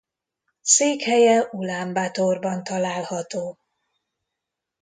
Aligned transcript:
Székhelye 0.61 1.47
Ulánbátorban 1.51 2.63
található. 2.63 3.57